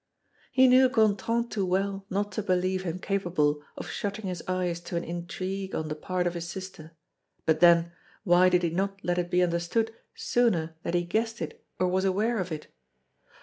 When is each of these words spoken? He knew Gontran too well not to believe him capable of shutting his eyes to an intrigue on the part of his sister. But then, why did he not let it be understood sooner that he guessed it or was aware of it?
He 0.51 0.67
knew 0.67 0.89
Gontran 0.89 1.47
too 1.51 1.63
well 1.63 2.07
not 2.09 2.31
to 2.31 2.41
believe 2.41 2.81
him 2.81 2.97
capable 2.97 3.61
of 3.77 3.87
shutting 3.87 4.25
his 4.25 4.41
eyes 4.47 4.79
to 4.79 4.95
an 4.95 5.03
intrigue 5.03 5.75
on 5.75 5.89
the 5.89 5.95
part 5.95 6.25
of 6.25 6.33
his 6.33 6.49
sister. 6.49 6.93
But 7.45 7.59
then, 7.59 7.91
why 8.23 8.49
did 8.49 8.63
he 8.63 8.71
not 8.71 8.97
let 9.05 9.19
it 9.19 9.29
be 9.29 9.43
understood 9.43 9.93
sooner 10.15 10.73
that 10.81 10.95
he 10.95 11.03
guessed 11.03 11.39
it 11.39 11.63
or 11.79 11.87
was 11.87 12.03
aware 12.03 12.39
of 12.39 12.51
it? 12.51 12.65